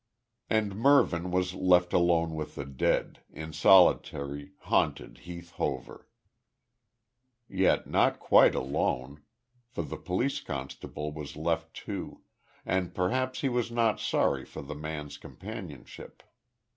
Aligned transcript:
And 0.49 0.73
Mervyn 0.75 1.29
was 1.29 1.53
left 1.53 1.93
alone 1.93 2.33
with 2.33 2.55
the 2.55 2.65
dead, 2.65 3.19
in 3.31 3.53
solitary, 3.53 4.53
haunted 4.61 5.19
Heath 5.25 5.51
Hover 5.57 6.07
yet 7.47 7.85
not 7.85 8.17
quite 8.17 8.55
alone, 8.55 9.21
for 9.69 9.83
the 9.83 9.97
police 9.97 10.39
constable 10.41 11.11
was 11.11 11.35
left 11.35 11.75
too; 11.75 12.23
and 12.65 12.95
perhaps 12.95 13.41
he 13.41 13.49
was 13.49 13.69
not 13.71 13.99
sorry 13.99 14.43
for 14.43 14.63
the 14.63 14.73
man's 14.73 15.19
companionship. 15.19 16.23